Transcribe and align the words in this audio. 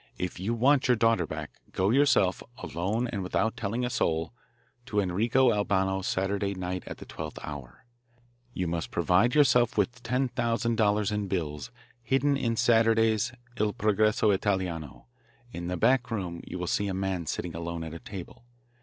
If 0.17 0.39
you 0.39 0.55
want 0.55 0.87
your 0.87 0.95
daughter 0.97 1.27
back, 1.27 1.51
go 1.73 1.91
yourself, 1.91 2.41
alone 2.57 3.07
and 3.09 3.21
without 3.21 3.55
telling 3.55 3.85
a 3.85 3.89
soul, 3.91 4.33
to 4.87 4.99
Enrico 4.99 5.53
Albano's 5.53 6.07
Saturday 6.07 6.55
night 6.55 6.83
at 6.87 6.97
the 6.97 7.05
twelfth 7.05 7.37
hour. 7.43 7.85
You 8.51 8.65
must 8.65 8.89
provide 8.89 9.35
yourself 9.35 9.77
with 9.77 10.01
$10,000 10.01 11.11
in 11.11 11.27
bills 11.27 11.69
hidden 12.01 12.35
in 12.35 12.55
Saturday's 12.55 13.31
Il 13.57 13.73
Progresso 13.73 14.31
Italiano. 14.31 15.05
In 15.53 15.67
the 15.67 15.77
back 15.77 16.09
room 16.09 16.41
you 16.47 16.57
will 16.57 16.65
see 16.65 16.87
a 16.87 16.95
man 16.95 17.27
sitting 17.27 17.53
alone 17.53 17.83
at 17.83 17.93
a 17.93 17.99
table. 17.99 18.43